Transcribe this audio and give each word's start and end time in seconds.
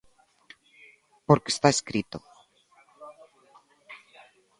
Porque 1.27 1.49
está 1.55 1.69
escrito. 1.71 2.17